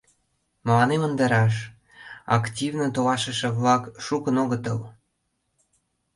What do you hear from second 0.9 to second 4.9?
ынде раш: активно толашыше-влак шукын огытыл.